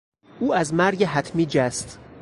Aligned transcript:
او 0.39 0.53
از 0.53 0.73
مرگ 0.73 1.03
حتمی 1.03 1.45
جست. 1.45 1.99